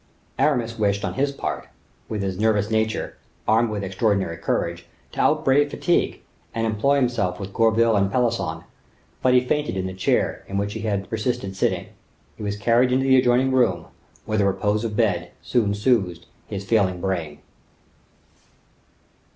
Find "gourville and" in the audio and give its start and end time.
7.53-8.11